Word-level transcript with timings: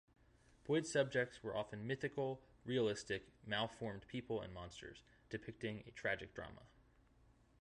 Boyd's 0.63 0.91
subjects 0.91 1.43
were 1.43 1.55
often 1.55 1.85
mythical, 1.85 2.41
realistic, 2.65 3.27
malformed 3.45 4.07
people 4.07 4.41
and 4.41 4.51
monsters, 4.51 5.03
depicting 5.29 5.83
a 5.87 5.91
tragic 5.91 6.33
drama. 6.33 6.63